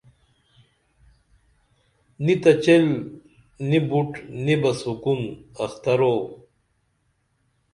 نی 2.25 2.33
تہ 2.41 2.51
چیل 2.63 2.85
نی 3.69 3.79
بُٹ 3.89 4.11
نی 4.43 4.55
بہ 4.61 4.71
سکون 4.81 5.19
اخترو 5.63 6.15